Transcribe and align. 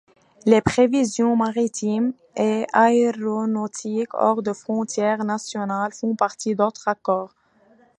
Les 0.47 0.61
prévisions 0.61 1.35
maritimes 1.35 2.13
et 2.35 2.65
aéronautique 2.73 4.15
hors 4.15 4.41
des 4.41 4.55
frontières 4.55 5.23
nationales 5.23 5.93
font 5.93 6.15
partie 6.15 6.55
d'autres 6.55 6.87
accords. 6.87 7.35